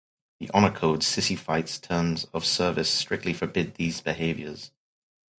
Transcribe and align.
The 0.39 0.49
Honor 0.51 0.71
Code, 0.71 1.01
"Sissyfight"'s 1.01 1.77
terms 1.77 2.23
of 2.33 2.43
service, 2.43 2.89
strictly 2.89 3.33
forbids 3.33 3.73
these 3.75 4.01
behaviors. 4.01 4.71